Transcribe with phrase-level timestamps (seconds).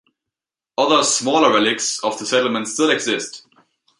[0.79, 3.45] Other smaller relics of the settlement still exist.